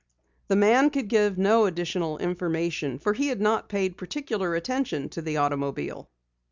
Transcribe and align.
The 0.47 0.55
man 0.55 0.89
could 0.89 1.09
give 1.09 1.37
no 1.37 1.67
additional 1.67 2.17
information, 2.17 2.97
for 2.97 3.13
he 3.13 3.27
had 3.27 3.39
not 3.39 3.69
paid 3.69 3.97
particular 3.97 4.55
attention 4.55 5.09
to 5.09 5.21
the 5.21 5.37
automobile. 5.37 6.09